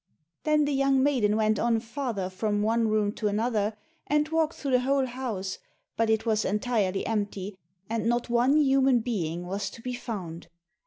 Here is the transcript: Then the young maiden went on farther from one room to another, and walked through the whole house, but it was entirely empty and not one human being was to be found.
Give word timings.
Then 0.45 0.65
the 0.65 0.73
young 0.73 1.03
maiden 1.03 1.35
went 1.35 1.59
on 1.59 1.79
farther 1.79 2.27
from 2.31 2.63
one 2.63 2.87
room 2.87 3.11
to 3.11 3.27
another, 3.27 3.75
and 4.07 4.27
walked 4.29 4.55
through 4.55 4.71
the 4.71 4.79
whole 4.79 5.05
house, 5.05 5.59
but 5.95 6.09
it 6.09 6.25
was 6.25 6.43
entirely 6.43 7.05
empty 7.05 7.55
and 7.87 8.09
not 8.09 8.27
one 8.27 8.57
human 8.57 9.01
being 9.01 9.45
was 9.45 9.69
to 9.69 9.79
be 9.83 9.93
found. 9.93 10.47